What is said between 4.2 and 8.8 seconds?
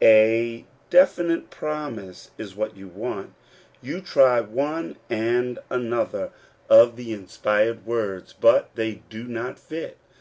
one and another of the inspired words, but